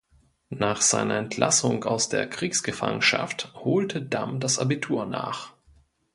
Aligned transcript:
Nach 0.55 0.81
seiner 0.81 1.15
Entlassung 1.19 1.83
aus 1.83 2.09
der 2.09 2.27
Kriegsgefangenschaft 2.27 3.53
holte 3.53 4.01
Damm 4.01 4.39
das 4.39 4.57
Abitur 4.57 5.05
nach. 5.05 5.53